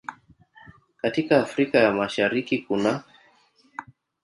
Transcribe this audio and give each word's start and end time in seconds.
Katika 1.01 1.41
Afrika 1.41 1.77
ya 1.79 1.93
Mashariki 1.93 2.57
kunaː 2.59 3.03